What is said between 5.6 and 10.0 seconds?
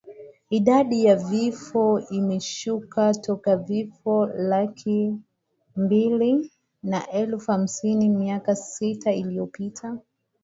mbili na elfu hamsini miaka sita iliyopita